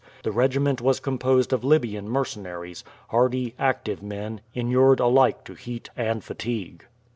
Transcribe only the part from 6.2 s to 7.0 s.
fatigue.